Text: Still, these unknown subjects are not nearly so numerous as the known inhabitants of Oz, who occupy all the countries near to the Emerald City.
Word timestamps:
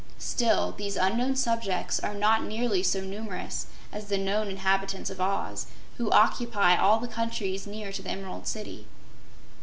Still, 0.17 0.71
these 0.71 0.95
unknown 0.95 1.35
subjects 1.35 1.99
are 1.99 2.15
not 2.15 2.43
nearly 2.43 2.81
so 2.81 3.01
numerous 3.01 3.67
as 3.93 4.05
the 4.05 4.17
known 4.17 4.47
inhabitants 4.47 5.11
of 5.11 5.21
Oz, 5.21 5.67
who 5.97 6.09
occupy 6.09 6.75
all 6.75 6.97
the 6.99 7.07
countries 7.07 7.67
near 7.67 7.91
to 7.91 8.01
the 8.01 8.09
Emerald 8.09 8.47
City. 8.47 8.87